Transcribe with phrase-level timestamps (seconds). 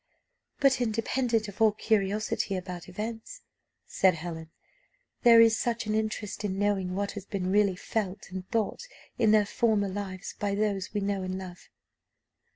[0.59, 3.41] "But, independent of all curiosity about events,"
[3.85, 4.49] said Helen,
[5.21, 8.87] "there is such an interest in knowing what has been really felt and thought
[9.19, 11.69] in their former lives by those we know and love."